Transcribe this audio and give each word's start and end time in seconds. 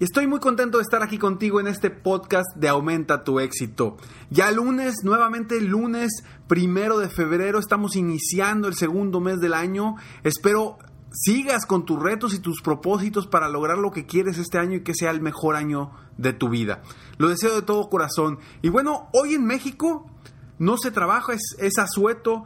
Estoy 0.00 0.26
muy 0.26 0.40
contento 0.40 0.78
de 0.78 0.82
estar 0.82 1.02
aquí 1.02 1.18
contigo 1.18 1.60
en 1.60 1.66
este 1.66 1.90
podcast 1.90 2.56
de 2.56 2.70
Aumenta 2.70 3.22
tu 3.22 3.38
éxito. 3.38 3.98
Ya 4.30 4.50
lunes, 4.50 4.94
nuevamente 5.04 5.60
lunes 5.60 6.24
primero 6.48 6.98
de 6.98 7.10
febrero, 7.10 7.58
estamos 7.58 7.96
iniciando 7.96 8.66
el 8.66 8.76
segundo 8.76 9.20
mes 9.20 9.40
del 9.40 9.52
año. 9.52 9.96
Espero 10.24 10.78
sigas 11.12 11.66
con 11.66 11.84
tus 11.84 12.02
retos 12.02 12.32
y 12.32 12.38
tus 12.38 12.62
propósitos 12.62 13.26
para 13.26 13.50
lograr 13.50 13.76
lo 13.76 13.90
que 13.90 14.06
quieres 14.06 14.38
este 14.38 14.56
año 14.56 14.76
y 14.76 14.84
que 14.84 14.94
sea 14.94 15.10
el 15.10 15.20
mejor 15.20 15.54
año 15.54 15.90
de 16.16 16.32
tu 16.32 16.48
vida. 16.48 16.80
Lo 17.18 17.28
deseo 17.28 17.54
de 17.54 17.60
todo 17.60 17.90
corazón. 17.90 18.38
Y 18.62 18.70
bueno, 18.70 19.10
hoy 19.12 19.34
en 19.34 19.44
México 19.44 20.10
no 20.58 20.78
se 20.78 20.92
trabaja, 20.92 21.34
es, 21.34 21.56
es 21.58 21.76
asueto. 21.76 22.44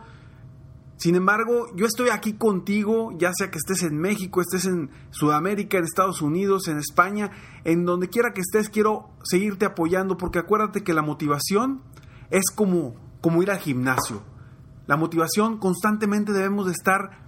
Sin 0.96 1.16
embargo, 1.16 1.66
yo 1.74 1.86
estoy 1.86 2.08
aquí 2.08 2.34
contigo, 2.34 3.12
ya 3.18 3.32
sea 3.34 3.50
que 3.50 3.58
estés 3.58 3.82
en 3.82 3.98
México, 3.98 4.40
estés 4.40 4.64
en 4.66 4.90
Sudamérica, 5.10 5.76
en 5.76 5.84
Estados 5.84 6.22
Unidos, 6.22 6.68
en 6.68 6.78
España, 6.78 7.30
en 7.64 7.84
donde 7.84 8.08
quiera 8.08 8.32
que 8.32 8.40
estés, 8.40 8.68
quiero 8.68 9.10
seguirte 9.22 9.66
apoyando 9.66 10.16
porque 10.16 10.38
acuérdate 10.38 10.84
que 10.84 10.94
la 10.94 11.02
motivación 11.02 11.82
es 12.30 12.44
como, 12.54 12.94
como 13.20 13.42
ir 13.42 13.50
al 13.50 13.58
gimnasio. 13.58 14.22
La 14.86 14.96
motivación 14.96 15.58
constantemente 15.58 16.32
debemos 16.32 16.66
de 16.66 16.72
estar 16.72 17.24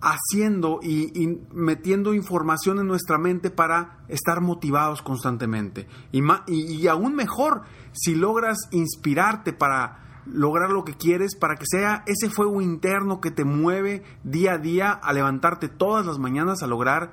haciendo 0.00 0.80
y, 0.82 1.38
metiendo 1.52 2.12
información 2.12 2.80
en 2.80 2.88
nuestra 2.88 3.18
mente 3.18 3.50
para 3.50 4.04
estar 4.08 4.40
motivados 4.40 5.00
constantemente. 5.02 5.86
Y, 6.10 6.22
y, 6.48 6.74
y 6.74 6.88
aún 6.88 7.14
mejor, 7.14 7.62
si 7.92 8.14
logras 8.14 8.58
inspirarte 8.72 9.52
para 9.52 10.01
lograr 10.26 10.70
lo 10.70 10.84
que 10.84 10.94
quieres, 10.94 11.34
para 11.36 11.56
que 11.56 11.66
sea 11.66 12.04
ese 12.06 12.30
fuego 12.30 12.60
interno 12.60 13.20
que 13.20 13.30
te 13.30 13.44
mueve 13.44 14.02
día 14.24 14.54
a 14.54 14.58
día 14.58 14.90
a 14.92 15.12
levantarte 15.12 15.68
todas 15.68 16.06
las 16.06 16.18
mañanas 16.18 16.62
a 16.62 16.66
lograr 16.66 17.12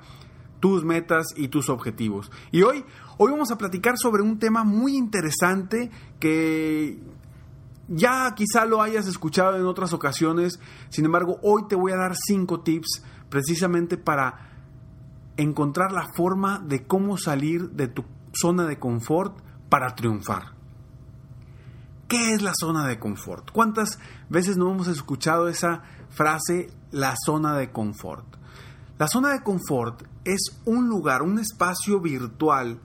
tus 0.60 0.84
metas 0.84 1.28
y 1.36 1.48
tus 1.48 1.68
objetivos. 1.68 2.30
Y 2.52 2.62
hoy, 2.62 2.84
hoy 3.18 3.32
vamos 3.32 3.50
a 3.50 3.58
platicar 3.58 3.96
sobre 3.96 4.22
un 4.22 4.38
tema 4.38 4.62
muy 4.64 4.96
interesante 4.96 5.90
que 6.20 7.00
ya 7.88 8.34
quizá 8.36 8.66
lo 8.66 8.82
hayas 8.82 9.06
escuchado 9.08 9.56
en 9.56 9.66
otras 9.66 9.92
ocasiones, 9.92 10.60
sin 10.90 11.06
embargo, 11.06 11.38
hoy 11.42 11.64
te 11.68 11.74
voy 11.74 11.92
a 11.92 11.96
dar 11.96 12.14
cinco 12.14 12.60
tips 12.60 13.02
precisamente 13.28 13.96
para 13.96 14.50
encontrar 15.36 15.90
la 15.92 16.06
forma 16.14 16.60
de 16.60 16.86
cómo 16.86 17.16
salir 17.16 17.70
de 17.70 17.88
tu 17.88 18.04
zona 18.32 18.66
de 18.66 18.78
confort 18.78 19.36
para 19.68 19.94
triunfar. 19.94 20.59
¿Qué 22.10 22.34
es 22.34 22.42
la 22.42 22.54
zona 22.58 22.88
de 22.88 22.98
confort? 22.98 23.52
¿Cuántas 23.52 24.00
veces 24.28 24.56
no 24.56 24.68
hemos 24.72 24.88
escuchado 24.88 25.46
esa 25.46 25.84
frase, 26.08 26.68
la 26.90 27.14
zona 27.24 27.56
de 27.56 27.70
confort? 27.70 28.26
La 28.98 29.06
zona 29.06 29.30
de 29.30 29.44
confort 29.44 30.02
es 30.24 30.60
un 30.64 30.88
lugar, 30.88 31.22
un 31.22 31.38
espacio 31.38 32.00
virtual 32.00 32.80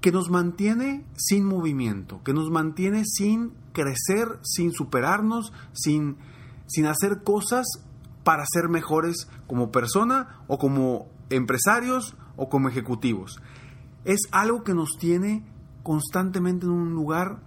que 0.00 0.10
nos 0.10 0.30
mantiene 0.30 1.06
sin 1.14 1.44
movimiento, 1.44 2.24
que 2.24 2.32
nos 2.32 2.50
mantiene 2.50 3.04
sin 3.06 3.52
crecer, 3.72 4.40
sin 4.42 4.72
superarnos, 4.72 5.52
sin, 5.72 6.16
sin 6.66 6.86
hacer 6.86 7.22
cosas 7.22 7.66
para 8.24 8.42
ser 8.52 8.68
mejores 8.68 9.28
como 9.46 9.70
persona 9.70 10.40
o 10.48 10.58
como 10.58 11.06
empresarios 11.30 12.16
o 12.34 12.48
como 12.48 12.68
ejecutivos. 12.68 13.40
Es 14.04 14.22
algo 14.32 14.64
que 14.64 14.74
nos 14.74 14.88
tiene 14.98 15.46
constantemente 15.84 16.66
en 16.66 16.72
un 16.72 16.90
lugar 16.92 17.46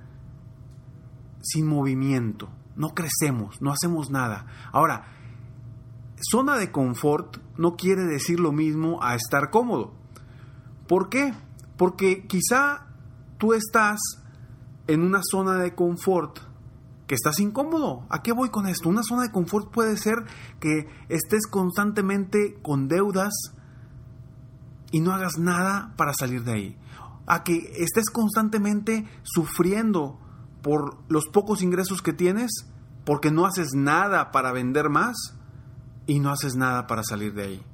sin 1.41 1.67
movimiento, 1.67 2.49
no 2.75 2.89
crecemos, 2.89 3.61
no 3.61 3.71
hacemos 3.71 4.09
nada. 4.09 4.45
Ahora, 4.71 5.07
zona 6.21 6.57
de 6.57 6.71
confort 6.71 7.37
no 7.57 7.75
quiere 7.75 8.03
decir 8.03 8.39
lo 8.39 8.51
mismo 8.51 9.03
a 9.03 9.15
estar 9.15 9.49
cómodo. 9.49 9.93
¿Por 10.87 11.09
qué? 11.09 11.33
Porque 11.77 12.25
quizá 12.27 12.87
tú 13.37 13.53
estás 13.53 13.99
en 14.87 15.01
una 15.01 15.21
zona 15.23 15.55
de 15.55 15.75
confort 15.75 16.39
que 17.07 17.15
estás 17.15 17.39
incómodo. 17.39 18.05
¿A 18.09 18.21
qué 18.21 18.31
voy 18.33 18.49
con 18.49 18.67
esto? 18.67 18.89
Una 18.89 19.03
zona 19.03 19.23
de 19.23 19.31
confort 19.31 19.71
puede 19.71 19.97
ser 19.97 20.15
que 20.59 20.87
estés 21.09 21.47
constantemente 21.47 22.59
con 22.61 22.87
deudas 22.87 23.33
y 24.91 25.01
no 25.01 25.13
hagas 25.13 25.37
nada 25.37 25.93
para 25.97 26.13
salir 26.13 26.43
de 26.43 26.53
ahí. 26.53 26.77
A 27.25 27.43
que 27.43 27.73
estés 27.77 28.09
constantemente 28.09 29.07
sufriendo 29.23 30.19
por 30.69 30.99
los 31.07 31.25
pocos 31.25 31.63
ingresos 31.63 32.03
que 32.03 32.13
tienes, 32.13 32.67
porque 33.03 33.31
no 33.31 33.47
haces 33.47 33.73
nada 33.73 34.29
para 34.29 34.51
vender 34.51 34.87
más 34.87 35.15
y 36.05 36.19
no 36.19 36.29
haces 36.29 36.55
nada 36.55 36.85
para 36.85 37.01
salir 37.01 37.33
de 37.33 37.41
ahí. 37.43 37.65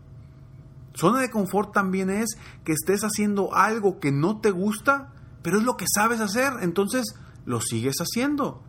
Zona 0.94 1.20
de 1.20 1.30
confort 1.30 1.74
también 1.74 2.10
es 2.10 2.38
que 2.64 2.72
estés 2.72 3.02
haciendo 3.02 3.54
algo 3.54 4.00
que 4.00 4.14
no 4.14 4.40
te 4.40 4.50
gusta, 4.50 5.12
pero 5.42 5.58
es 5.58 5.66
lo 5.66 5.76
que 5.76 5.88
sabes 5.94 6.22
hacer, 6.22 6.54
entonces 6.62 7.20
lo 7.44 7.60
sigues 7.60 7.98
haciendo. 7.98 8.64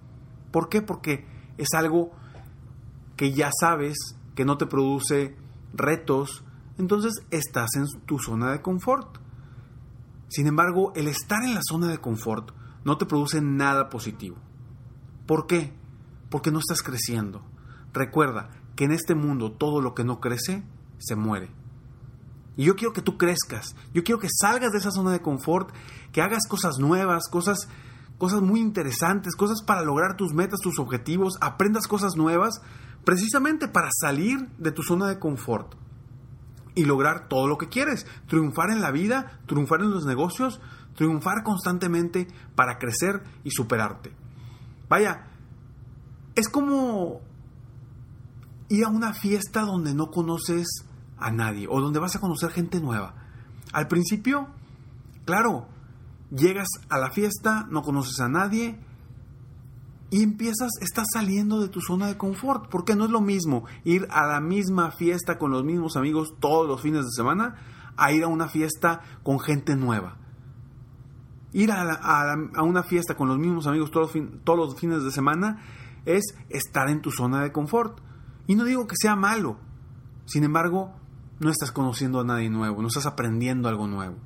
¿Por 0.50 0.70
qué? 0.70 0.82
Porque 0.82 1.25
es 1.56 1.69
algo 1.75 2.10
que 3.14 3.32
ya 3.32 3.53
sabes, 3.60 3.97
que 4.34 4.44
no 4.44 4.58
te 4.58 4.66
produce 4.66 5.37
retos, 5.72 6.43
entonces 6.78 7.12
estás 7.31 7.76
en 7.76 7.87
tu 8.06 8.19
zona 8.19 8.50
de 8.50 8.60
confort. 8.60 9.19
Sin 10.26 10.48
embargo, 10.48 10.93
el 10.97 11.06
estar 11.06 11.44
en 11.44 11.54
la 11.54 11.60
zona 11.62 11.87
de 11.87 11.98
confort 11.98 12.50
no 12.87 12.99
te 12.99 13.05
produce 13.05 13.41
nada 13.43 13.91
positivo. 13.91 14.37
¿Por 15.27 15.49
qué? 15.49 15.75
Porque 16.31 16.53
no 16.53 16.61
estás 16.61 16.83
creciendo. 16.83 17.43
Recuerda 17.93 18.50
que 18.77 18.85
en 18.85 18.93
este 18.93 19.17
mundo 19.17 19.50
todo 19.50 19.81
lo 19.81 19.93
que 19.93 20.05
no 20.05 20.21
crece 20.21 20.62
se 20.99 21.17
muere. 21.17 21.50
Y 22.56 22.65
yo 22.65 22.77
quiero 22.77 22.93
que 22.93 23.03
tú 23.03 23.19
crezcas. 23.19 23.75
Yo 23.93 24.05
quiero 24.05 24.21
que 24.21 24.29
salgas 24.31 24.71
de 24.71 24.79
esa 24.79 24.93
zona 24.93 25.11
de 25.11 25.21
confort, 25.21 25.75
que 26.12 26.23
hagas 26.23 26.47
cosas 26.49 26.79
nuevas, 26.79 27.29
cosas 27.29 27.69
cosas 28.19 28.41
muy 28.41 28.61
interesantes, 28.61 29.35
cosas 29.35 29.62
para 29.62 29.82
lograr 29.82 30.17
tus 30.17 30.32
metas, 30.32 30.61
tus 30.61 30.79
objetivos, 30.79 31.35
aprendas 31.41 31.89
cosas 31.89 32.15
nuevas, 32.17 32.62
precisamente 33.05 33.67
para 33.67 33.91
salir 33.93 34.49
de 34.59 34.71
tu 34.71 34.85
zona 34.85 35.09
de 35.09 35.19
confort 35.19 35.75
y 36.77 36.85
lograr 36.85 37.27
todo 37.29 37.49
lo 37.49 37.59
que 37.59 37.69
quieres, 37.69 38.06
triunfar 38.29 38.71
en 38.71 38.81
la 38.81 38.93
vida, 38.93 39.41
triunfar 39.47 39.81
en 39.81 39.91
los 39.91 40.06
negocios, 40.06 40.61
triunfar 40.96 41.43
constantemente 41.44 42.26
para 42.54 42.78
crecer 42.78 43.22
y 43.44 43.50
superarte. 43.50 44.12
Vaya, 44.88 45.26
es 46.34 46.48
como 46.48 47.20
ir 48.69 48.84
a 48.84 48.88
una 48.88 49.12
fiesta 49.12 49.62
donde 49.62 49.94
no 49.94 50.10
conoces 50.10 50.66
a 51.19 51.31
nadie 51.31 51.66
o 51.69 51.81
donde 51.81 52.00
vas 52.00 52.16
a 52.16 52.20
conocer 52.20 52.50
gente 52.50 52.81
nueva. 52.81 53.14
Al 53.72 53.88
principio, 53.88 54.48
claro, 55.25 55.69
llegas 56.31 56.69
a 56.88 56.98
la 56.98 57.10
fiesta, 57.10 57.66
no 57.70 57.82
conoces 57.82 58.20
a 58.20 58.28
nadie 58.28 58.78
y 60.10 60.22
empiezas, 60.22 60.70
estás 60.81 61.06
saliendo 61.12 61.60
de 61.60 61.69
tu 61.69 61.81
zona 61.81 62.06
de 62.06 62.16
confort, 62.16 62.69
porque 62.70 62.94
no 62.94 63.06
es 63.06 63.10
lo 63.10 63.20
mismo 63.20 63.64
ir 63.84 64.06
a 64.10 64.26
la 64.26 64.40
misma 64.40 64.93
fiesta 64.93 65.38
con 65.38 65.50
los 65.50 65.64
mismos 65.64 65.96
amigos 65.96 66.34
todos 66.38 66.66
los 66.66 66.81
fines 66.81 67.04
de 67.04 67.10
semana 67.10 67.56
a 67.96 68.12
ir 68.12 68.22
a 68.22 68.28
una 68.28 68.48
fiesta 68.48 69.00
con 69.22 69.40
gente 69.40 69.75
nueva. 69.75 70.19
Ir 71.52 71.72
a, 71.72 72.62
una 72.62 72.82
fiesta 72.82 73.16
con 73.16 73.28
los 73.28 73.38
mismos 73.38 73.66
amigos 73.66 73.90
todos, 73.90 74.14
los 74.14 74.81
fines 74.81 75.02
de 75.02 75.10
semana 75.10 75.62
es 76.04 76.22
estar 76.48 76.88
en 76.88 77.00
tu 77.00 77.10
zona 77.10 77.43
de 77.43 77.52
confort. 77.52 78.00
Y 78.46 78.54
no 78.54 78.64
digo 78.64 78.87
que 78.87 78.94
sea 78.96 79.16
malo, 79.16 79.58
sin 80.26 80.44
embargo, 80.44 80.93
no 81.40 81.50
estás 81.50 81.72
conociendo 81.72 82.20
a 82.20 82.25
nadie 82.25 82.50
nuevo, 82.50 82.81
no 82.81 82.88
estás 82.88 83.06
aprendiendo 83.06 83.69
algo 83.69 83.87
nuevo. 83.87 84.16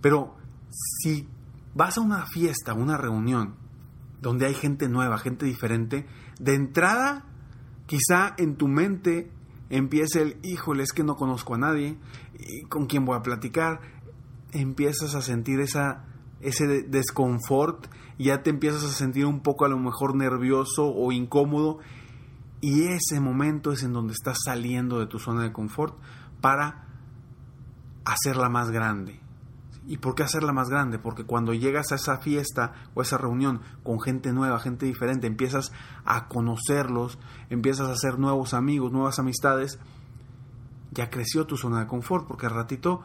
Pero 0.00 0.36
si 0.70 1.28
vas 1.74 1.96
a 1.96 2.00
una 2.00 2.26
fiesta, 2.26 2.74
una 2.74 2.96
reunión, 2.96 3.54
donde 4.20 4.46
hay 4.46 4.54
gente 4.54 4.88
nueva, 4.88 5.18
gente 5.18 5.46
diferente, 5.46 6.06
de 6.38 6.54
entrada, 6.54 7.24
quizá 7.86 8.34
en 8.38 8.56
tu 8.56 8.68
mente 8.68 9.30
empiece 9.68 10.22
el, 10.22 10.36
híjole, 10.42 10.82
es 10.82 10.92
que 10.92 11.02
no 11.02 11.16
conozco 11.16 11.54
a 11.54 11.58
nadie, 11.58 11.98
¿con 12.68 12.86
quién 12.86 13.04
voy 13.04 13.16
a 13.16 13.22
platicar? 13.22 13.80
Empiezas 14.52 15.14
a 15.14 15.22
sentir 15.22 15.60
esa, 15.60 16.04
ese 16.40 16.82
desconfort, 16.82 17.86
ya 18.18 18.42
te 18.42 18.50
empiezas 18.50 18.84
a 18.84 18.88
sentir 18.88 19.26
un 19.26 19.40
poco 19.40 19.64
a 19.64 19.68
lo 19.68 19.78
mejor 19.78 20.14
nervioso 20.14 20.86
o 20.86 21.12
incómodo, 21.12 21.78
y 22.60 22.84
ese 22.84 23.18
momento 23.20 23.72
es 23.72 23.82
en 23.82 23.92
donde 23.92 24.12
estás 24.12 24.38
saliendo 24.44 25.00
de 25.00 25.06
tu 25.06 25.18
zona 25.18 25.42
de 25.42 25.52
confort 25.52 25.98
para 26.40 26.86
hacerla 28.04 28.48
más 28.48 28.70
grande 28.70 29.22
¿Y 29.86 29.98
por 29.98 30.14
qué 30.14 30.22
hacerla 30.22 30.52
más 30.52 30.68
grande? 30.68 30.98
Porque 30.98 31.24
cuando 31.24 31.54
llegas 31.54 31.90
a 31.90 31.96
esa 31.96 32.18
fiesta 32.18 32.72
o 32.94 33.00
a 33.00 33.02
esa 33.02 33.18
reunión 33.18 33.60
con 33.82 34.00
gente 34.00 34.32
nueva, 34.32 34.60
gente 34.60 34.86
diferente, 34.86 35.26
empiezas 35.26 35.72
a 36.04 36.28
conocerlos, 36.28 37.18
empiezas 37.50 37.88
a 37.88 37.92
hacer 37.92 38.18
nuevos 38.18 38.54
amigos, 38.54 38.92
nuevas 38.92 39.18
amistades, 39.18 39.80
ya 40.92 41.10
creció 41.10 41.46
tu 41.46 41.56
zona 41.56 41.80
de 41.80 41.86
confort, 41.86 42.28
porque 42.28 42.46
al 42.46 42.54
ratito 42.54 43.02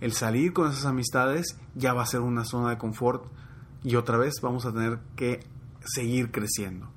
el 0.00 0.12
salir 0.12 0.52
con 0.52 0.70
esas 0.70 0.86
amistades 0.86 1.58
ya 1.74 1.94
va 1.94 2.02
a 2.02 2.06
ser 2.06 2.20
una 2.20 2.44
zona 2.44 2.70
de 2.70 2.78
confort 2.78 3.24
y 3.82 3.96
otra 3.96 4.16
vez 4.16 4.34
vamos 4.42 4.66
a 4.66 4.72
tener 4.72 4.98
que 5.16 5.40
seguir 5.84 6.30
creciendo. 6.30 6.88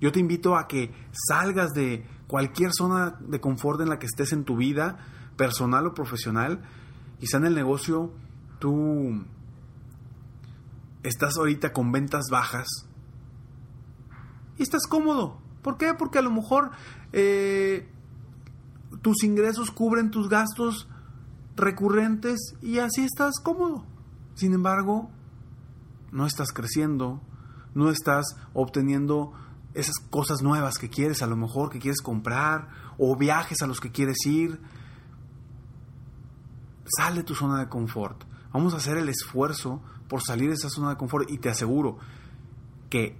Yo 0.00 0.12
te 0.12 0.20
invito 0.20 0.56
a 0.56 0.68
que 0.68 0.92
salgas 1.12 1.72
de 1.72 2.06
cualquier 2.26 2.72
zona 2.72 3.16
de 3.20 3.40
confort 3.40 3.80
en 3.80 3.88
la 3.88 3.98
que 3.98 4.06
estés 4.06 4.32
en 4.32 4.44
tu 4.44 4.56
vida, 4.56 4.98
personal 5.36 5.86
o 5.86 5.94
profesional, 5.94 6.62
quizá 7.18 7.38
en 7.38 7.46
el 7.46 7.54
negocio 7.54 8.12
tú 8.58 9.24
estás 11.02 11.36
ahorita 11.36 11.72
con 11.72 11.90
ventas 11.90 12.26
bajas 12.30 12.66
y 14.56 14.62
estás 14.62 14.86
cómodo. 14.86 15.38
¿Por 15.62 15.76
qué? 15.78 15.94
Porque 15.94 16.18
a 16.18 16.22
lo 16.22 16.30
mejor 16.30 16.70
eh, 17.12 17.88
tus 19.02 19.22
ingresos 19.24 19.70
cubren 19.70 20.10
tus 20.10 20.28
gastos 20.28 20.88
recurrentes 21.58 22.54
y 22.62 22.78
así 22.78 23.04
estás 23.04 23.34
cómodo. 23.42 23.84
Sin 24.34 24.54
embargo, 24.54 25.10
no 26.12 26.26
estás 26.26 26.52
creciendo, 26.52 27.20
no 27.74 27.90
estás 27.90 28.36
obteniendo 28.54 29.32
esas 29.74 29.96
cosas 30.10 30.42
nuevas 30.42 30.78
que 30.78 30.88
quieres, 30.88 31.22
a 31.22 31.26
lo 31.26 31.36
mejor 31.36 31.70
que 31.70 31.78
quieres 31.78 32.00
comprar, 32.00 32.68
o 32.98 33.16
viajes 33.16 33.62
a 33.62 33.66
los 33.66 33.80
que 33.80 33.92
quieres 33.92 34.24
ir. 34.26 34.60
Sale 36.96 37.18
de 37.18 37.24
tu 37.24 37.34
zona 37.34 37.58
de 37.58 37.68
confort. 37.68 38.24
Vamos 38.52 38.74
a 38.74 38.78
hacer 38.78 38.96
el 38.96 39.08
esfuerzo 39.08 39.82
por 40.08 40.22
salir 40.22 40.48
de 40.48 40.54
esa 40.54 40.70
zona 40.70 40.90
de 40.90 40.96
confort 40.96 41.30
y 41.30 41.38
te 41.38 41.50
aseguro 41.50 41.98
que 42.88 43.18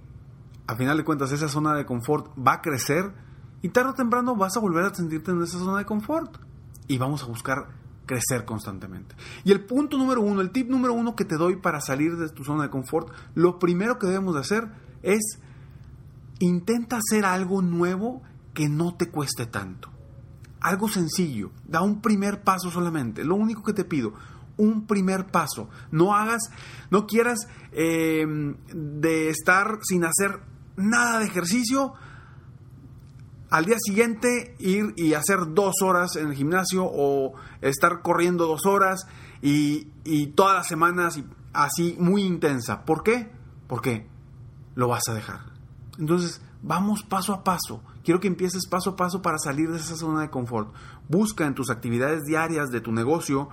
a 0.67 0.75
final 0.75 0.97
de 0.97 1.03
cuentas 1.03 1.31
esa 1.31 1.47
zona 1.47 1.75
de 1.75 1.85
confort 1.85 2.31
va 2.35 2.53
a 2.53 2.61
crecer 2.61 3.13
y 3.61 3.69
tarde 3.69 3.91
o 3.91 3.93
temprano 3.93 4.35
vas 4.35 4.57
a 4.57 4.59
volver 4.59 4.85
a 4.85 4.93
sentirte 4.93 5.31
en 5.31 5.41
esa 5.43 5.59
zona 5.59 5.77
de 5.77 5.85
confort 5.85 6.37
y 6.87 6.97
vamos 6.97 7.23
a 7.23 7.27
buscar 7.27 7.78
crecer 8.09 8.43
constantemente. 8.43 9.15
Y 9.43 9.51
el 9.51 9.63
punto 9.63 9.95
número 9.95 10.21
uno, 10.21 10.41
el 10.41 10.49
tip 10.49 10.67
número 10.67 10.93
uno 10.95 11.15
que 11.15 11.25
te 11.25 11.35
doy 11.35 11.57
para 11.57 11.79
salir 11.79 12.17
de 12.17 12.27
tu 12.29 12.43
zona 12.43 12.63
de 12.63 12.71
confort, 12.71 13.13
lo 13.35 13.59
primero 13.59 13.99
que 13.99 14.07
debemos 14.07 14.33
de 14.33 14.41
hacer 14.41 14.67
es 15.03 15.37
intenta 16.39 16.97
hacer 16.97 17.23
algo 17.23 17.61
nuevo 17.61 18.23
que 18.55 18.67
no 18.67 18.95
te 18.95 19.11
cueste 19.11 19.45
tanto. 19.45 19.91
Algo 20.59 20.89
sencillo, 20.89 21.51
da 21.67 21.81
un 21.81 22.01
primer 22.01 22.41
paso 22.41 22.71
solamente. 22.71 23.23
Lo 23.23 23.35
único 23.35 23.61
que 23.61 23.73
te 23.73 23.85
pido, 23.85 24.15
un 24.57 24.87
primer 24.87 25.27
paso. 25.27 25.69
No 25.91 26.15
hagas, 26.15 26.41
no 26.89 27.05
quieras 27.05 27.47
em, 27.71 28.55
de 28.73 29.29
estar 29.29 29.77
sin 29.83 30.03
hacer 30.03 30.39
nada 30.77 31.19
de 31.19 31.25
ejercicio. 31.25 31.93
Al 33.49 33.65
día 33.65 33.77
siguiente 33.79 34.55
ir 34.59 34.93
y 34.95 35.13
hacer 35.13 35.53
dos 35.53 35.75
horas 35.81 36.15
en 36.15 36.27
el 36.27 36.35
gimnasio 36.35 36.85
o 36.85 37.33
estar 37.61 38.01
corriendo 38.01 38.45
dos 38.45 38.65
horas 38.65 39.07
y, 39.41 39.87
todas 40.35 40.55
las 40.55 40.67
semanas 40.67 41.19
así 41.53 41.95
muy 41.99 42.23
intensa. 42.23 42.85
¿Por 42.85 43.03
qué? 43.03 43.31
Porque 43.67 44.07
lo 44.75 44.87
vas 44.87 45.07
a 45.09 45.13
dejar. 45.13 45.39
Entonces, 45.97 46.41
vamos 46.61 47.03
paso 47.03 47.33
a 47.33 47.43
paso. 47.43 47.81
Quiero 48.03 48.19
que 48.19 48.27
empieces 48.27 48.67
paso 48.67 48.91
a 48.91 48.95
paso 48.95 49.21
para 49.21 49.39
salir 49.39 49.69
de 49.71 49.77
esa 49.77 49.95
zona 49.95 50.21
de 50.21 50.29
confort. 50.29 50.73
Busca 51.07 51.45
en 51.45 51.55
tus 51.55 51.69
actividades 51.69 52.23
diarias 52.25 52.69
de 52.69 52.81
tu 52.81 52.91
negocio 52.91 53.49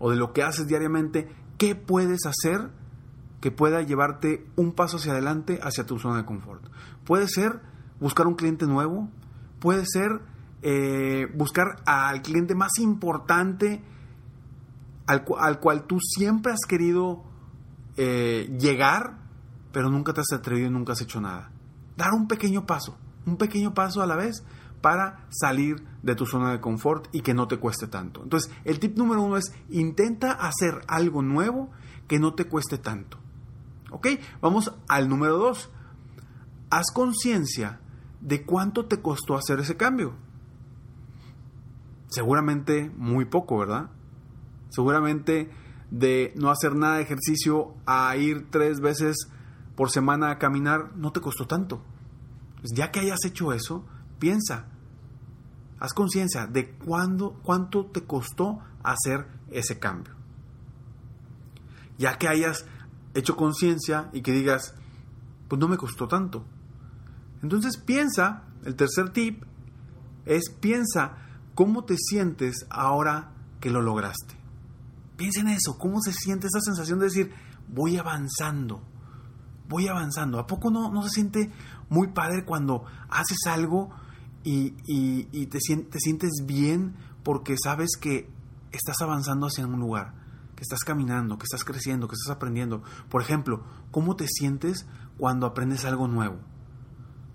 o 0.00 0.10
de 0.10 0.16
lo 0.16 0.32
que 0.32 0.42
haces 0.42 0.66
diariamente, 0.66 1.28
¿qué 1.58 1.76
puedes 1.76 2.26
hacer 2.26 2.70
que 3.40 3.50
pueda 3.50 3.82
llevarte 3.82 4.46
un 4.56 4.72
paso 4.72 4.96
hacia 4.96 5.12
adelante 5.12 5.60
hacia 5.62 5.86
tu 5.86 5.98
zona 5.98 6.16
de 6.16 6.24
confort? 6.24 6.64
Puede 7.04 7.28
ser 7.28 7.60
buscar 8.00 8.26
un 8.26 8.34
cliente 8.34 8.66
nuevo, 8.66 9.08
puede 9.60 9.84
ser 9.86 10.20
eh, 10.62 11.26
buscar 11.34 11.82
al 11.86 12.22
cliente 12.22 12.54
más 12.54 12.78
importante 12.78 13.82
al, 15.06 15.24
cual 15.58 15.84
tú 15.86 15.98
siempre 16.00 16.52
has 16.52 16.60
querido 16.68 17.24
eh, 17.96 18.54
llegar, 18.60 19.18
pero 19.72 19.90
nunca 19.90 20.12
te 20.12 20.20
has 20.20 20.32
atrevido 20.32 20.68
y 20.68 20.70
nunca 20.70 20.92
has 20.92 21.00
hecho 21.00 21.20
nada. 21.20 21.50
Dar 21.96 22.12
un 22.12 22.28
pequeño 22.28 22.64
paso, 22.64 22.96
un 23.26 23.36
pequeño 23.36 23.74
paso 23.74 24.02
a 24.02 24.06
la 24.06 24.16
vez 24.16 24.44
para 24.80 25.26
salir 25.30 25.84
de 26.02 26.14
tu 26.14 26.26
zona 26.26 26.52
de 26.52 26.60
confort 26.60 27.08
y 27.12 27.22
que 27.22 27.34
no 27.34 27.48
te 27.48 27.58
cueste 27.58 27.86
tanto. 27.88 28.22
Entonces, 28.22 28.52
el 28.64 28.78
tip 28.78 28.96
número 28.96 29.22
uno 29.22 29.36
es 29.36 29.52
intenta 29.68 30.32
hacer 30.32 30.80
algo 30.86 31.22
nuevo 31.22 31.70
que 32.06 32.18
no 32.18 32.34
te 32.34 32.46
cueste 32.46 32.78
tanto. 32.78 33.18
¿Ok? 33.90 34.06
Vamos 34.40 34.72
al 34.88 35.08
número 35.08 35.36
dos. 35.38 35.70
Haz 36.70 36.92
conciencia 36.94 37.79
de 38.20 38.44
cuánto 38.44 38.86
te 38.86 39.00
costó 39.00 39.36
hacer 39.36 39.60
ese 39.60 39.76
cambio. 39.76 40.14
Seguramente 42.08 42.90
muy 42.96 43.24
poco, 43.24 43.58
¿verdad? 43.58 43.90
Seguramente 44.70 45.50
de 45.90 46.32
no 46.36 46.50
hacer 46.50 46.74
nada 46.74 46.96
de 46.96 47.02
ejercicio 47.02 47.74
a 47.86 48.16
ir 48.16 48.48
tres 48.50 48.80
veces 48.80 49.16
por 49.76 49.90
semana 49.90 50.30
a 50.30 50.38
caminar 50.38 50.96
no 50.96 51.12
te 51.12 51.20
costó 51.20 51.46
tanto. 51.46 51.82
Pues 52.60 52.72
ya 52.74 52.90
que 52.90 53.00
hayas 53.00 53.24
hecho 53.24 53.52
eso, 53.52 53.84
Piensa, 54.20 54.66
haz 55.78 55.94
conciencia 55.94 56.46
de 56.46 56.72
cuándo, 56.72 57.40
cuánto 57.42 57.86
te 57.86 58.04
costó 58.04 58.60
hacer 58.82 59.26
ese 59.50 59.78
cambio. 59.78 60.14
Ya 61.96 62.18
que 62.18 62.28
hayas 62.28 62.66
hecho 63.14 63.34
conciencia 63.34 64.10
y 64.12 64.20
que 64.20 64.32
digas, 64.32 64.74
pues 65.48 65.58
no 65.58 65.68
me 65.68 65.78
costó 65.78 66.06
tanto. 66.06 66.44
Entonces 67.42 67.76
piensa, 67.76 68.44
el 68.64 68.76
tercer 68.76 69.10
tip 69.10 69.44
es 70.26 70.50
piensa 70.60 71.16
cómo 71.54 71.84
te 71.84 71.96
sientes 71.98 72.66
ahora 72.70 73.32
que 73.60 73.70
lo 73.70 73.82
lograste. 73.82 74.36
Piensa 75.16 75.40
en 75.40 75.48
eso, 75.48 75.76
cómo 75.78 76.00
se 76.00 76.12
siente 76.12 76.46
esa 76.46 76.60
sensación 76.60 76.98
de 76.98 77.06
decir, 77.06 77.32
voy 77.68 77.98
avanzando, 77.98 78.82
voy 79.68 79.88
avanzando. 79.88 80.38
¿A 80.38 80.46
poco 80.46 80.70
no, 80.70 80.90
no 80.90 81.02
se 81.02 81.10
siente 81.10 81.50
muy 81.88 82.08
padre 82.08 82.44
cuando 82.44 82.84
haces 83.10 83.38
algo 83.46 83.90
y, 84.42 85.46
te, 85.46 85.58
sientes 85.60 86.44
bien 86.46 86.94
porque 87.22 87.56
sabes 87.62 87.90
que 88.00 88.30
estás 88.72 88.96
avanzando 89.02 89.46
hacia 89.46 89.66
un 89.66 89.80
lugar, 89.80 90.14
que 90.56 90.62
estás 90.62 90.80
caminando, 90.80 91.38
que 91.38 91.44
estás 91.44 91.64
creciendo, 91.64 92.08
que 92.08 92.14
estás 92.14 92.34
aprendiendo. 92.34 92.82
Por 93.08 93.22
ejemplo, 93.22 93.64
¿cómo 93.90 94.16
te 94.16 94.26
sientes 94.28 94.86
cuando 95.18 95.46
aprendes 95.46 95.84
algo 95.84 96.08
nuevo? 96.08 96.38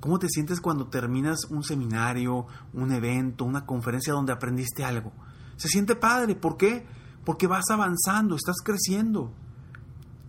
¿Cómo 0.05 0.19
te 0.19 0.29
sientes 0.29 0.61
cuando 0.61 0.85
terminas 0.85 1.45
un 1.49 1.63
seminario, 1.63 2.45
un 2.73 2.91
evento, 2.91 3.43
una 3.43 3.65
conferencia 3.65 4.13
donde 4.13 4.33
aprendiste 4.33 4.83
algo? 4.83 5.11
Se 5.55 5.67
siente 5.67 5.95
padre, 5.95 6.35
¿por 6.35 6.57
qué? 6.57 6.85
Porque 7.23 7.47
vas 7.47 7.71
avanzando, 7.71 8.35
estás 8.35 8.57
creciendo. 8.63 9.33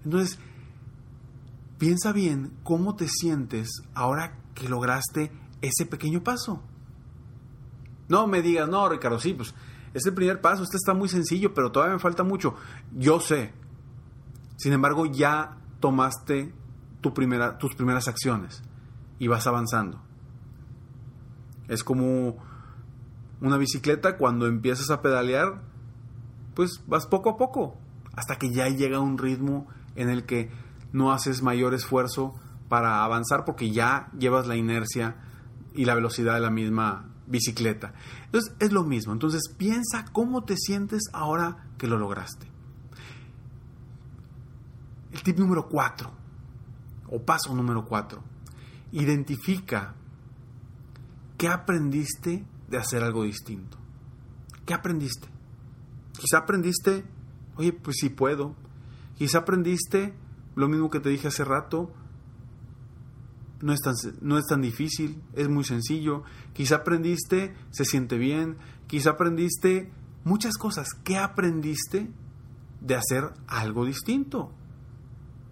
Entonces, 0.02 0.38
piensa 1.76 2.12
bien 2.12 2.56
cómo 2.62 2.96
te 2.96 3.06
sientes 3.06 3.82
ahora 3.92 4.38
que 4.54 4.66
lograste 4.66 5.30
ese 5.60 5.84
pequeño 5.84 6.24
paso. 6.24 6.62
No 8.08 8.26
me 8.26 8.40
digas, 8.40 8.70
no, 8.70 8.88
Ricardo, 8.88 9.20
sí, 9.20 9.34
pues 9.34 9.54
es 9.92 10.06
el 10.06 10.14
primer 10.14 10.40
paso, 10.40 10.62
este 10.62 10.78
está 10.78 10.94
muy 10.94 11.10
sencillo, 11.10 11.52
pero 11.52 11.70
todavía 11.70 11.96
me 11.96 12.00
falta 12.00 12.22
mucho. 12.22 12.54
Yo 12.94 13.20
sé, 13.20 13.52
Sin 14.56 14.72
embargo, 14.72 15.04
ya 15.04 15.58
tomaste 15.80 16.54
tu 17.02 17.12
primera, 17.12 17.58
tus 17.58 17.74
primeras 17.74 18.08
acciones 18.08 18.62
y 19.18 19.28
vas 19.28 19.46
avanzando. 19.46 20.02
Es 21.68 21.82
como 21.82 22.36
una 23.40 23.56
bicicleta, 23.56 24.16
cuando 24.16 24.46
empiezas 24.46 24.90
a 24.90 25.02
pedalear, 25.02 25.62
pues 26.54 26.82
vas 26.86 27.06
poco 27.06 27.30
a 27.30 27.36
poco, 27.36 27.76
hasta 28.14 28.36
que 28.36 28.50
ya 28.50 28.68
llega 28.68 29.00
un 29.00 29.18
ritmo 29.18 29.66
en 29.94 30.08
el 30.08 30.24
que 30.24 30.50
no 30.92 31.12
haces 31.12 31.42
mayor 31.42 31.74
esfuerzo 31.74 32.34
para 32.68 33.04
avanzar 33.04 33.44
porque 33.44 33.70
ya 33.70 34.10
llevas 34.18 34.46
la 34.46 34.56
inercia 34.56 35.16
y 35.74 35.84
la 35.84 35.94
velocidad 35.94 36.34
de 36.34 36.40
la 36.40 36.50
misma 36.50 37.10
bicicleta. 37.26 37.92
Entonces 38.24 38.54
es 38.58 38.72
lo 38.72 38.84
mismo. 38.84 39.12
Entonces 39.12 39.42
piensa 39.56 40.06
cómo 40.12 40.44
te 40.44 40.56
sientes 40.56 41.02
ahora 41.12 41.68
que 41.78 41.86
lo 41.86 41.98
lograste. 41.98 42.46
El 45.12 45.22
tip 45.22 45.38
número 45.38 45.68
4, 45.68 46.10
o 47.10 47.22
paso 47.22 47.54
número 47.54 47.84
4, 47.84 48.22
identifica 48.92 49.94
qué 51.38 51.48
aprendiste 51.48 52.44
de 52.68 52.78
hacer 52.78 53.02
algo 53.02 53.24
distinto. 53.24 53.78
¿Qué 54.64 54.74
aprendiste? 54.74 55.28
Quizá 56.12 56.38
aprendiste, 56.38 57.04
oye, 57.56 57.72
pues 57.72 57.96
sí 58.00 58.08
puedo. 58.08 58.54
Quizá 59.16 59.38
aprendiste 59.38 60.14
lo 60.54 60.68
mismo 60.68 60.90
que 60.90 61.00
te 61.00 61.10
dije 61.10 61.28
hace 61.28 61.44
rato, 61.44 61.92
no 63.60 63.72
es, 63.72 63.80
tan, 63.80 63.94
no 64.20 64.38
es 64.38 64.46
tan 64.46 64.60
difícil, 64.60 65.22
es 65.34 65.48
muy 65.48 65.64
sencillo. 65.64 66.24
Quizá 66.52 66.76
aprendiste, 66.76 67.54
se 67.70 67.84
siente 67.84 68.18
bien. 68.18 68.56
Quizá 68.86 69.10
aprendiste 69.10 69.90
muchas 70.24 70.56
cosas. 70.58 70.88
¿Qué 71.04 71.16
aprendiste 71.16 72.10
de 72.80 72.94
hacer 72.94 73.32
algo 73.46 73.86
distinto? 73.86 74.52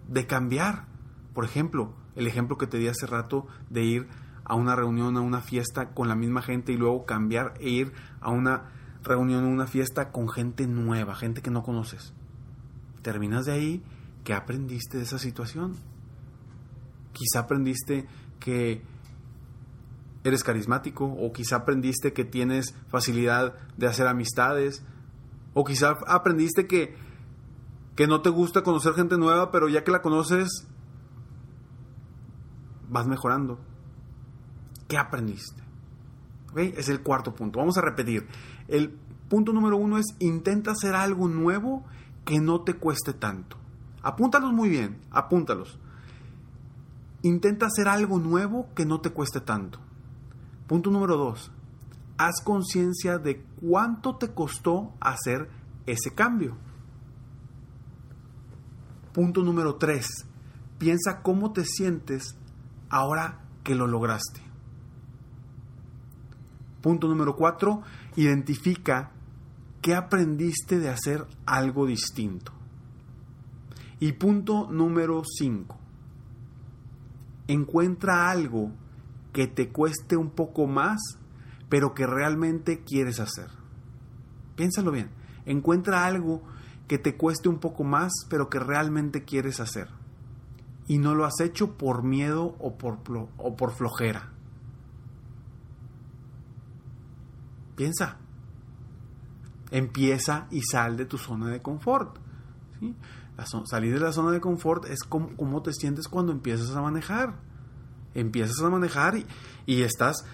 De 0.07 0.27
cambiar. 0.27 0.87
Por 1.33 1.45
ejemplo, 1.45 1.93
el 2.15 2.27
ejemplo 2.27 2.57
que 2.57 2.67
te 2.67 2.77
di 2.77 2.87
hace 2.87 3.05
rato 3.05 3.47
de 3.69 3.83
ir 3.83 4.07
a 4.43 4.55
una 4.55 4.75
reunión, 4.75 5.17
a 5.17 5.21
una 5.21 5.41
fiesta 5.41 5.89
con 5.89 6.07
la 6.07 6.15
misma 6.15 6.41
gente 6.41 6.71
y 6.71 6.77
luego 6.77 7.05
cambiar 7.05 7.53
e 7.59 7.69
ir 7.69 7.93
a 8.21 8.31
una 8.31 8.71
reunión, 9.03 9.43
a 9.43 9.47
una 9.47 9.67
fiesta 9.67 10.11
con 10.11 10.29
gente 10.29 10.67
nueva, 10.67 11.15
gente 11.15 11.41
que 11.41 11.51
no 11.51 11.63
conoces. 11.63 12.13
Terminas 13.01 13.45
de 13.45 13.53
ahí, 13.53 13.83
¿qué 14.23 14.33
aprendiste 14.33 14.97
de 14.97 15.03
esa 15.03 15.19
situación? 15.19 15.75
Quizá 17.13 17.39
aprendiste 17.39 18.07
que 18.39 18.83
eres 20.23 20.43
carismático 20.43 21.05
o 21.05 21.31
quizá 21.31 21.57
aprendiste 21.57 22.13
que 22.13 22.25
tienes 22.25 22.75
facilidad 22.87 23.55
de 23.77 23.87
hacer 23.87 24.07
amistades 24.07 24.83
o 25.53 25.63
quizá 25.63 25.95
aprendiste 26.07 26.67
que, 26.67 26.95
que 27.95 28.07
no 28.07 28.21
te 28.21 28.29
gusta 28.29 28.63
conocer 28.63 28.93
gente 28.93 29.17
nueva, 29.17 29.51
pero 29.51 29.69
ya 29.69 29.83
que 29.83 29.91
la 29.91 30.01
conoces 30.01 30.67
vas 32.95 33.07
mejorando. 33.07 33.59
¿Qué 34.87 34.97
aprendiste? 34.97 35.61
Es 36.55 36.87
el 36.87 37.01
cuarto 37.01 37.35
punto. 37.35 37.59
Vamos 37.59 37.77
a 37.77 37.81
repetir. 37.81 38.25
El 38.69 38.97
punto 39.27 39.51
número 39.51 39.75
uno 39.75 39.97
es 39.97 40.05
intenta 40.19 40.71
hacer 40.71 40.95
algo 40.95 41.27
nuevo 41.27 41.83
que 42.23 42.39
no 42.39 42.61
te 42.61 42.75
cueste 42.75 43.11
tanto. 43.11 43.57
Apúntalos 44.01 44.53
muy 44.53 44.69
bien, 44.69 45.01
apúntalos. 45.11 45.77
Intenta 47.21 47.65
hacer 47.65 47.89
algo 47.89 48.17
nuevo 48.17 48.69
que 48.75 48.85
no 48.85 49.01
te 49.01 49.09
cueste 49.09 49.41
tanto. 49.41 49.79
Punto 50.65 50.89
número 50.89 51.17
dos. 51.17 51.51
Haz 52.17 52.41
conciencia 52.41 53.17
de 53.17 53.43
cuánto 53.59 54.15
te 54.15 54.29
costó 54.33 54.93
hacer 55.01 55.49
ese 55.85 56.13
cambio. 56.13 56.55
Punto 59.11 59.43
número 59.43 59.75
tres. 59.75 60.07
Piensa 60.77 61.21
cómo 61.21 61.51
te 61.51 61.65
sientes 61.65 62.37
ahora 62.89 63.45
que 63.63 63.75
lo 63.75 63.87
lograste. 63.87 64.41
Punto 66.81 67.07
número 67.07 67.35
cuatro. 67.35 67.81
Identifica 68.15 69.11
qué 69.81 69.95
aprendiste 69.95 70.79
de 70.79 70.89
hacer 70.89 71.25
algo 71.45 71.85
distinto. 71.85 72.51
Y 73.99 74.13
punto 74.13 74.67
número 74.69 75.23
cinco 75.25 75.79
encuentra 77.47 78.29
algo 78.29 78.71
que 79.33 79.47
te 79.47 79.69
cueste 79.69 80.17
un 80.17 80.31
poco 80.31 80.67
más, 80.67 80.99
pero 81.69 81.93
que 81.93 82.07
realmente 82.07 82.83
quieres 82.83 83.19
hacer. 83.19 83.49
Piénsalo 84.55 84.91
bien. 84.91 85.09
Encuentra 85.45 86.05
algo 86.05 86.41
que 86.87 86.97
te 86.97 87.17
cueste 87.17 87.49
un 87.49 87.59
poco 87.59 87.83
más, 87.83 88.11
pero 88.29 88.49
que 88.49 88.59
realmente 88.59 89.23
quieres 89.23 89.59
hacer. 89.59 89.89
Y 90.87 90.99
no 90.99 91.15
lo 91.15 91.25
has 91.25 91.39
hecho 91.39 91.77
por 91.77 92.03
miedo 92.03 92.55
o 92.59 92.77
por, 92.77 92.99
o 93.37 93.55
por 93.55 93.71
flojera. 93.71 94.31
Piensa. 97.75 98.17
Empieza 99.71 100.47
y 100.51 100.61
sal 100.61 100.95
de 100.95 101.05
tu 101.05 101.17
zona 101.17 101.47
de 101.49 101.61
confort. 101.61 102.17
¿sí? 102.79 102.95
salir 103.65 103.93
de 103.93 103.99
la 103.99 104.13
zona 104.13 104.31
de 104.31 104.39
confort 104.39 104.85
es 104.85 105.03
como, 105.03 105.61
te 105.61 105.73
sientes 105.73 106.07
cuando 106.07 106.31
empiezas 106.31 106.75
a 106.75 106.81
manejar. 106.81 107.35
Empiezas 108.13 108.61
a 108.61 108.69
manejar 108.69 109.15
y, 109.65 109.81
estás 109.81 110.25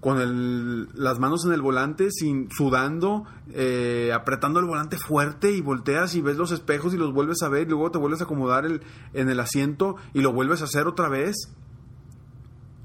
con 0.00 0.88
las 0.94 1.18
manos 1.18 1.44
en 1.44 1.52
el 1.52 1.60
volante, 1.60 2.10
sin, 2.10 2.48
sudando, 2.50 3.24
eh, 3.52 4.12
apretando 4.14 4.60
el 4.60 4.66
volante 4.66 4.96
fuerte 4.96 5.52
y 5.52 5.60
volteas 5.60 6.14
y 6.14 6.20
ves 6.20 6.36
los 6.36 6.52
espejos 6.52 6.94
y 6.94 6.96
los 6.96 7.12
vuelves 7.12 7.42
a 7.42 7.48
ver 7.48 7.66
y 7.66 7.70
luego 7.70 7.90
te 7.90 7.98
vuelves 7.98 8.20
a 8.20 8.24
acomodar 8.24 8.64
en 8.66 9.28
el 9.28 9.40
asiento 9.40 9.96
y 10.14 10.20
lo 10.20 10.32
vuelves 10.32 10.60
a 10.62 10.64
hacer 10.64 10.86
otra 10.86 11.08
vez. 11.08 11.36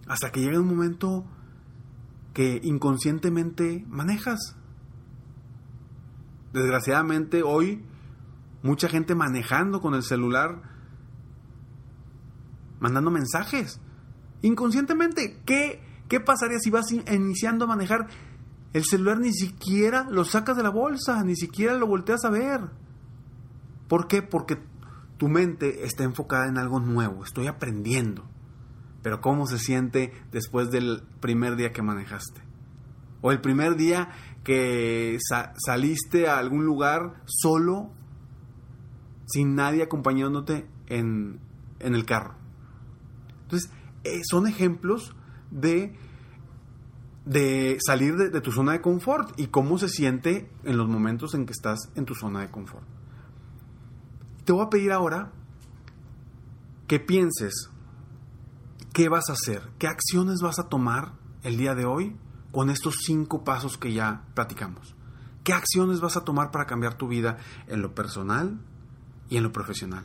Hasta 0.08 0.32
que 0.32 0.42
llega 0.42 0.60
un 0.60 0.68
momento 0.68 1.26
que 2.34 2.60
inconscientemente 2.64 3.86
manejas. 3.88 4.56
Desgraciadamente 6.52 7.44
hoy 7.44 7.84
Mucha 8.64 8.88
gente 8.88 9.14
manejando 9.14 9.82
con 9.82 9.94
el 9.94 10.04
celular, 10.04 10.62
mandando 12.80 13.12
mensajes. 13.12 13.82
Inconscientemente, 14.42 15.42
¿qué, 15.46 15.82
qué 16.14 16.20
pasaría 16.20 16.60
si 16.60 16.70
vas 16.70 16.92
iniciando 16.92 17.66
a 17.66 17.70
manejar? 17.70 18.08
El 18.72 18.84
celular 18.86 19.18
ni 19.18 19.34
siquiera 19.34 20.06
lo 20.12 20.26
sacas 20.26 20.56
de 20.56 20.62
la 20.62 20.70
bolsa, 20.70 21.24
ni 21.24 21.36
siquiera 21.36 21.74
lo 21.74 21.88
volteas 21.88 22.24
a 22.24 22.30
ver. 22.30 22.70
¿Por 23.88 24.06
qué? 24.06 24.22
Porque 24.22 24.60
tu 25.18 25.28
mente 25.28 25.86
está 25.86 26.04
enfocada 26.04 26.48
en 26.48 26.60
algo 26.60 26.80
nuevo, 26.80 27.24
estoy 27.24 27.48
aprendiendo. 27.48 28.26
Pero 29.02 29.22
¿cómo 29.22 29.48
se 29.48 29.58
siente 29.58 30.14
después 30.32 30.70
del 30.70 31.02
primer 31.20 31.56
día 31.56 31.72
que 31.72 31.82
manejaste? 31.82 32.42
O 33.22 33.32
el 33.32 33.42
primer 33.42 33.76
día 33.76 34.10
que 34.44 35.18
saliste 35.66 36.28
a 36.28 36.38
algún 36.38 36.64
lugar 36.64 37.24
solo 37.26 37.90
sin 39.26 39.56
nadie 39.56 39.82
acompañándote 39.82 40.68
en, 40.90 41.40
el 41.80 42.06
carro. 42.06 42.36
Entonces, 43.46 43.72
eh, 44.04 44.22
son 44.30 44.46
ejemplos 44.46 45.16
de, 45.50 45.96
de 47.26 47.78
salir 47.86 48.16
de, 48.16 48.42
tu 48.42 48.52
zona 48.52 48.74
de 48.74 48.82
confort 48.82 49.40
y 49.40 49.48
cómo 49.48 49.78
se 49.78 49.90
siente 49.90 50.52
en 50.64 50.78
los 50.78 50.88
momentos 50.88 51.34
en 51.34 51.46
que 51.46 51.54
estás 51.54 51.90
en 51.96 52.06
tu 52.06 52.16
zona 52.16 52.42
de 52.42 52.52
confort. 52.52 52.86
Te 54.46 54.52
voy 54.52 54.66
a 54.66 54.70
pedir 54.70 54.92
ahora 54.92 55.32
que 56.88 57.00
pienses 57.00 57.70
qué 58.94 59.10
vas 59.10 59.30
a 59.30 59.34
hacer, 59.34 59.70
qué 59.80 59.88
acciones 59.88 60.42
vas 60.42 60.60
a 60.60 60.68
tomar 60.68 61.14
el 61.44 61.58
día 61.58 61.76
de 61.76 61.86
hoy 61.86 62.18
con 62.52 62.70
estos 62.70 62.96
cinco 63.06 63.44
pasos 63.44 63.78
que 63.78 63.94
ya 63.94 64.26
platicamos. 64.34 64.96
¿Qué 65.44 65.54
acciones 65.54 66.02
vas 66.02 66.18
a 66.18 66.24
tomar 66.24 66.52
para 66.52 66.66
cambiar 66.66 66.96
tu 66.96 67.08
vida 67.08 67.38
en 67.68 67.82
lo 67.82 67.96
personal, 67.96 68.60
y 69.34 69.38
en 69.38 69.44
lo 69.44 69.52
profesional. 69.52 70.04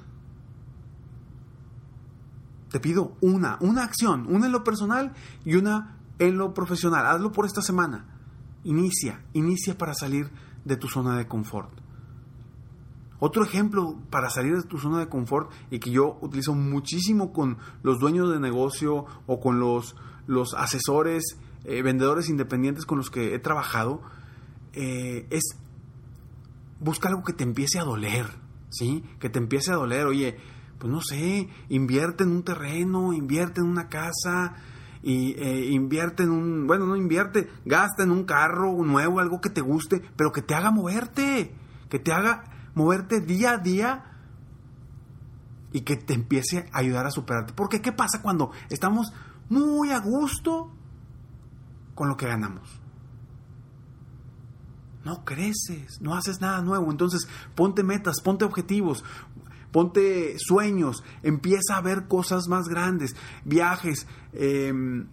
Te 2.71 2.81
pido 2.81 3.17
una, 3.21 3.59
una 3.61 3.85
acción, 3.85 4.27
una 4.29 4.47
en 4.47 4.53
lo 4.53 4.65
personal 4.65 5.13
y 5.45 5.57
una 5.57 5.98
en 6.19 6.39
lo 6.39 6.55
profesional. 6.55 7.07
Hazlo 7.07 7.33
por 7.33 7.47
esta 7.47 7.63
semana. 7.63 8.07
Inicia, 8.65 9.25
inicia 9.33 9.77
para 9.77 9.95
salir 9.95 10.31
de 10.65 10.77
tu 10.77 10.89
zona 10.89 11.17
de 11.17 11.27
confort. 11.27 11.71
Otro 13.21 13.43
ejemplo 13.43 13.99
para 14.11 14.31
salir 14.31 14.57
de 14.57 14.63
tu 14.63 14.79
zona 14.79 14.99
de 15.01 15.09
confort 15.09 15.51
y 15.71 15.81
que 15.81 15.91
yo 15.91 16.19
utilizo 16.21 16.55
muchísimo 16.55 17.33
con 17.33 17.59
los 17.83 17.99
dueños 17.99 18.31
de 18.31 18.39
negocio 18.39 19.07
o 19.27 19.41
con 19.41 19.59
los, 19.59 19.97
los 20.27 20.55
asesores, 20.55 21.39
eh, 21.65 21.83
vendedores 21.83 22.29
independientes 22.29 22.87
con 22.87 22.99
los 22.99 23.11
que 23.11 23.35
he 23.35 23.39
trabajado, 23.39 24.03
eh, 24.73 25.27
es 25.31 25.57
busca 26.81 27.09
algo 27.09 27.25
que 27.25 27.33
te 27.33 27.43
empiece 27.43 27.81
a 27.81 27.85
doler 27.85 28.27
¿sí? 28.71 29.05
Que 29.19 29.29
te 29.29 29.39
empiece 29.39 29.73
a 29.73 29.77
doler, 29.77 30.07
oye, 30.07 30.37
pues 30.79 30.93
no 30.93 31.01
sé, 31.01 31.49
invierte 31.69 32.25
en 32.25 32.31
un 32.31 32.43
terreno, 32.43 33.13
invierte 33.13 33.61
en 33.61 33.67
una 33.67 33.89
casa, 33.89 34.55
y 35.03 35.33
eh, 35.33 35.71
invierte 35.71 36.25
en 36.25 36.31
un, 36.31 36.67
bueno, 36.67 36.87
no 36.87 36.97
invierte, 36.97 37.51
gasta 37.65 38.03
en 38.03 38.11
un 38.11 38.25
carro 38.25 38.73
nuevo, 38.85 39.21
algo 39.21 39.41
que 39.41 39.51
te 39.51 39.61
guste, 39.61 40.03
pero 40.17 40.33
que 40.33 40.43
te 40.43 40.55
haga 40.55 40.71
moverte, 40.71 41.55
que 41.89 41.99
te 41.99 42.13
haga 42.13 42.45
moverte 42.75 43.21
día 43.21 43.53
a 43.53 43.59
día 43.59 44.05
y 45.73 45.83
que 45.83 45.97
te 45.97 46.15
empiece 46.15 46.69
a 46.73 46.79
ayudar 46.79 47.07
a 47.07 47.11
superarte. 47.11 47.53
Porque 47.53 47.81
¿qué 47.81 47.93
pasa 47.93 48.23
cuando 48.23 48.51
estamos 48.71 49.13
muy 49.49 49.91
a 49.91 50.01
gusto 50.01 50.73
con 51.95 52.09
lo 52.09 52.17
que 52.17 52.27
ganamos? 52.27 52.81
No 55.05 55.25
creces, 55.25 56.01
no 56.01 56.15
haces 56.15 56.41
nada 56.41 56.61
nuevo. 56.61 56.91
Entonces, 56.91 57.29
ponte 57.55 57.83
metas, 57.83 58.21
ponte 58.21 58.45
objetivos, 58.45 59.05
ponte 59.73 60.35
sueños, 60.39 61.03
empieza 61.23 61.77
a 61.77 61.81
ver 61.81 62.09
cosas 62.09 62.49
más 62.49 62.69
grandes, 62.69 63.17
viajes, 63.45 64.07
em, 64.33 65.07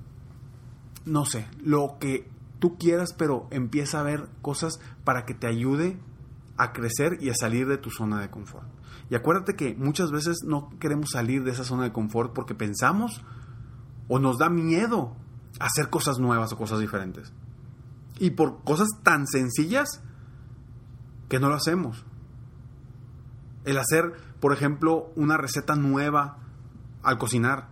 no 1.05 1.25
sé, 1.25 1.47
lo 1.63 1.97
que 1.99 2.29
tú 2.59 2.77
quieras, 2.77 3.13
pero 3.17 3.47
empieza 3.51 3.99
a 3.99 4.03
ver 4.03 4.27
cosas 4.41 4.79
para 5.03 5.25
que 5.25 5.33
te 5.33 5.47
ayude 5.47 5.99
a 6.57 6.71
crecer 6.71 7.17
y 7.21 7.29
a 7.29 7.35
salir 7.35 7.67
de 7.67 7.77
tu 7.77 7.89
zona 7.89 8.21
de 8.21 8.29
confort. 8.29 8.67
Y 9.09 9.15
acuérdate 9.15 9.55
que 9.55 9.75
muchas 9.75 10.11
veces 10.11 10.37
no 10.45 10.69
queremos 10.79 11.11
salir 11.11 11.43
de 11.43 11.51
esa 11.51 11.63
zona 11.63 11.83
de 11.83 11.91
confort 11.91 12.33
porque 12.33 12.55
pensamos 12.55 13.23
o 14.07 14.19
nos 14.19 14.37
da 14.37 14.49
miedo 14.49 15.15
hacer 15.59 15.89
cosas 15.89 16.17
nuevas 16.17 16.51
o 16.53 16.57
cosas 16.57 16.79
diferentes. 16.79 17.33
Y 18.19 18.31
por 18.31 18.63
cosas 18.63 18.87
tan 19.03 19.27
sencillas 19.27 20.01
que 21.29 21.39
no 21.39 21.49
lo 21.49 21.55
hacemos. 21.55 22.05
El 23.65 23.77
hacer, 23.77 24.13
por 24.45 24.53
ejemplo, 24.53 25.11
una 25.15 25.37
receta 25.37 25.75
nueva 25.75 26.37
al 27.01 27.17
cocinar. 27.17 27.69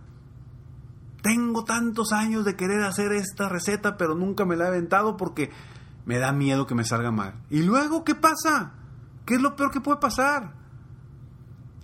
Tengo 1.22 1.62
tantos 1.62 2.10
años 2.10 2.44
de 2.44 2.56
querer 2.56 2.82
hacer 2.82 3.12
esta 3.12 3.48
receta, 3.48 3.96
pero 3.96 4.16
nunca 4.16 4.44
me 4.44 4.56
la 4.56 4.64
he 4.64 4.68
aventado 4.70 5.16
porque 5.16 5.52
me 6.04 6.18
da 6.18 6.32
miedo 6.32 6.66
que 6.66 6.74
me 6.74 6.82
salga 6.84 7.12
mal. 7.12 7.40
¿Y 7.48 7.62
luego 7.62 8.02
qué 8.02 8.16
pasa? 8.16 8.72
¿Qué 9.24 9.36
es 9.36 9.40
lo 9.40 9.54
peor 9.54 9.70
que 9.70 9.80
puede 9.80 9.98
pasar? 9.98 10.52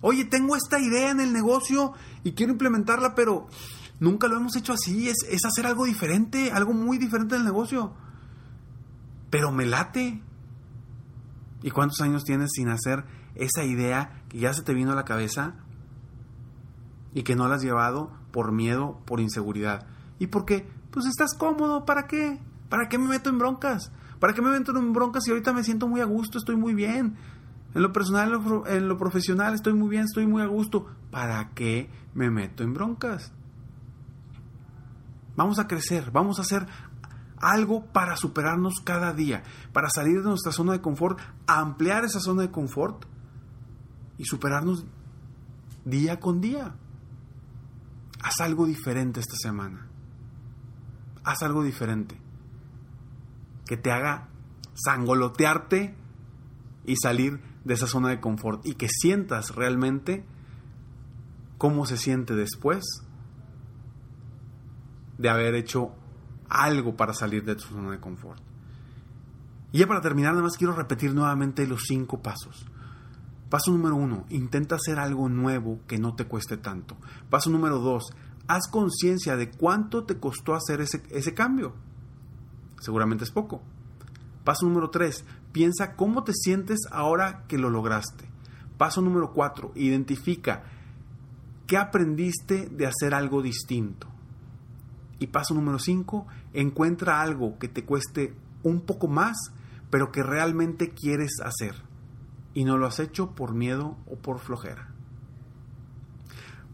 Oye, 0.01 0.25
tengo 0.25 0.57
esta 0.57 0.77
idea 0.77 1.11
en 1.11 1.21
el 1.21 1.31
negocio 1.31 1.93
y 2.25 2.33
quiero 2.33 2.51
implementarla, 2.51 3.15
pero 3.15 3.47
nunca 4.01 4.27
lo 4.27 4.35
hemos 4.35 4.57
hecho 4.57 4.73
así. 4.73 5.07
Es, 5.07 5.19
es 5.29 5.45
hacer 5.45 5.67
algo 5.67 5.85
diferente, 5.85 6.51
algo 6.51 6.73
muy 6.73 6.97
diferente 6.97 7.35
en 7.35 7.43
el 7.43 7.47
negocio. 7.47 7.93
Pero 9.29 9.53
me 9.53 9.65
late. 9.65 10.21
¿Y 11.63 11.71
cuántos 11.71 12.01
años 12.01 12.25
tienes 12.25 12.49
sin 12.51 12.67
hacer 12.67 13.20
esa 13.35 13.63
idea 13.63 14.23
que 14.29 14.39
ya 14.39 14.53
se 14.53 14.63
te 14.63 14.73
vino 14.73 14.91
a 14.91 14.95
la 14.95 15.05
cabeza 15.05 15.55
y 17.13 17.23
que 17.23 17.35
no 17.35 17.47
la 17.47 17.55
has 17.55 17.63
llevado 17.63 18.11
por 18.31 18.51
miedo, 18.51 18.99
por 19.05 19.19
inseguridad? 19.19 19.87
¿Y 20.19 20.27
por 20.27 20.45
qué? 20.45 20.67
Pues 20.91 21.05
estás 21.05 21.33
cómodo, 21.37 21.85
¿para 21.85 22.07
qué? 22.07 22.39
¿Para 22.69 22.87
qué 22.89 22.97
me 22.97 23.07
meto 23.07 23.29
en 23.29 23.37
broncas? 23.37 23.91
¿Para 24.19 24.33
qué 24.33 24.41
me 24.41 24.51
meto 24.51 24.77
en 24.77 24.93
broncas 24.93 25.23
si 25.23 25.31
ahorita 25.31 25.53
me 25.53 25.63
siento 25.63 25.87
muy 25.87 26.01
a 26.01 26.05
gusto, 26.05 26.37
estoy 26.37 26.55
muy 26.55 26.73
bien? 26.73 27.15
En 27.73 27.81
lo 27.81 27.93
personal, 27.93 28.39
en 28.67 28.87
lo 28.87 28.97
profesional, 28.97 29.53
estoy 29.53 29.73
muy 29.73 29.89
bien, 29.89 30.03
estoy 30.03 30.27
muy 30.27 30.41
a 30.41 30.47
gusto. 30.47 30.87
¿Para 31.09 31.49
qué 31.49 31.89
me 32.13 32.29
meto 32.29 32.63
en 32.63 32.73
broncas? 32.73 33.31
Vamos 35.35 35.57
a 35.59 35.67
crecer, 35.67 36.11
vamos 36.11 36.37
a 36.37 36.41
hacer 36.41 36.67
algo 37.37 37.85
para 37.85 38.15
superarnos 38.15 38.81
cada 38.83 39.13
día, 39.13 39.43
para 39.73 39.89
salir 39.89 40.21
de 40.21 40.29
nuestra 40.29 40.51
zona 40.51 40.73
de 40.73 40.81
confort, 40.81 41.19
ampliar 41.47 42.03
esa 42.03 42.19
zona 42.19 42.43
de 42.43 42.51
confort 42.51 43.05
y 44.17 44.25
superarnos 44.25 44.85
día 45.85 46.19
con 46.19 46.41
día. 46.41 46.75
Haz 48.23 48.41
algo 48.41 48.65
diferente 48.65 49.19
esta 49.19 49.35
semana. 49.35 49.87
Haz 51.23 51.43
algo 51.43 51.63
diferente 51.63 52.19
que 53.65 53.77
te 53.77 53.91
haga 53.91 54.27
sangolotearte 54.73 55.95
y 56.85 56.95
salir 56.97 57.39
de 57.63 57.73
esa 57.73 57.87
zona 57.87 58.09
de 58.09 58.19
confort 58.19 58.65
y 58.65 58.73
que 58.73 58.89
sientas 58.89 59.55
realmente 59.55 60.25
cómo 61.57 61.85
se 61.85 61.97
siente 61.97 62.35
después 62.35 62.83
de 65.17 65.29
haber 65.29 65.55
hecho 65.55 65.91
algo 66.49 66.97
para 66.97 67.13
salir 67.13 67.45
de 67.45 67.55
tu 67.55 67.63
zona 67.63 67.91
de 67.91 67.99
confort. 67.99 68.41
Y 69.71 69.79
ya 69.79 69.87
para 69.87 70.01
terminar, 70.01 70.31
nada 70.33 70.43
más 70.43 70.57
quiero 70.57 70.73
repetir 70.73 71.13
nuevamente 71.13 71.65
los 71.65 71.83
cinco 71.87 72.21
pasos. 72.21 72.65
Paso 73.51 73.71
número 73.71 73.95
uno, 73.95 74.25
intenta 74.29 74.77
hacer 74.77 74.97
algo 74.97 75.29
nuevo 75.29 75.79
que 75.87 75.99
no 75.99 76.15
te 76.15 76.25
cueste 76.25 76.57
tanto. 76.57 76.97
Paso 77.29 77.51
número 77.51 77.77
dos, 77.77 78.11
haz 78.47 78.67
conciencia 78.67 79.35
de 79.35 79.51
cuánto 79.51 80.05
te 80.05 80.17
costó 80.17 80.55
hacer 80.55 80.81
ese, 80.81 81.03
ese 81.11 81.35
cambio 81.35 81.75
seguramente 82.81 83.23
es 83.23 83.31
poco. 83.31 83.61
Paso 84.43 84.65
número 84.65 84.89
3, 84.89 85.23
piensa 85.53 85.95
cómo 85.95 86.23
te 86.23 86.33
sientes 86.33 86.79
ahora 86.91 87.45
que 87.47 87.57
lo 87.57 87.69
lograste. 87.69 88.25
Paso 88.77 89.01
número 89.01 89.31
4, 89.31 89.71
identifica 89.75 90.63
qué 91.67 91.77
aprendiste 91.77 92.67
de 92.67 92.87
hacer 92.87 93.13
algo 93.13 93.41
distinto. 93.41 94.07
Y 95.19 95.27
paso 95.27 95.53
número 95.53 95.77
5, 95.77 96.25
encuentra 96.53 97.21
algo 97.21 97.59
que 97.59 97.67
te 97.67 97.85
cueste 97.85 98.33
un 98.63 98.81
poco 98.81 99.07
más, 99.07 99.37
pero 99.91 100.11
que 100.11 100.23
realmente 100.23 100.89
quieres 100.89 101.39
hacer. 101.43 101.75
Y 102.53 102.65
no 102.65 102.77
lo 102.77 102.85
has 102.85 102.99
hecho 102.99 103.31
por 103.31 103.53
miedo 103.53 103.97
o 104.07 104.17
por 104.17 104.39
flojera. 104.39 104.91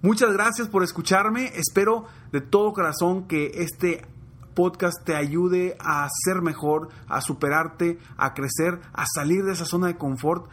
Muchas 0.01 0.31
gracias 0.33 0.67
por 0.67 0.83
escucharme. 0.83 1.51
Espero 1.55 2.05
de 2.31 2.41
todo 2.41 2.73
corazón 2.73 3.27
que 3.27 3.51
este 3.55 4.05
podcast 4.53 5.03
te 5.03 5.15
ayude 5.15 5.75
a 5.79 6.07
ser 6.25 6.41
mejor, 6.41 6.89
a 7.07 7.21
superarte, 7.21 7.99
a 8.17 8.33
crecer, 8.33 8.79
a 8.93 9.05
salir 9.05 9.43
de 9.43 9.53
esa 9.53 9.65
zona 9.65 9.87
de 9.87 9.97
confort 9.97 10.49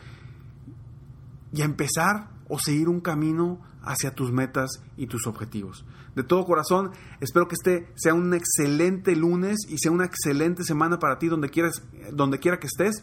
y 1.52 1.62
a 1.62 1.64
empezar 1.64 2.28
o 2.48 2.58
seguir 2.58 2.88
un 2.88 3.00
camino 3.00 3.60
hacia 3.82 4.14
tus 4.14 4.32
metas 4.32 4.82
y 4.96 5.06
tus 5.06 5.26
objetivos. 5.26 5.84
De 6.14 6.22
todo 6.22 6.44
corazón, 6.44 6.92
espero 7.20 7.48
que 7.48 7.54
este 7.54 7.88
sea 7.96 8.14
un 8.14 8.34
excelente 8.34 9.16
lunes 9.16 9.58
y 9.68 9.78
sea 9.78 9.90
una 9.90 10.04
excelente 10.04 10.64
semana 10.64 10.98
para 10.98 11.18
ti 11.18 11.28
donde 11.28 11.50
quieras, 11.50 11.82
donde 12.12 12.38
quiera 12.38 12.58
que 12.58 12.66
estés. 12.66 13.02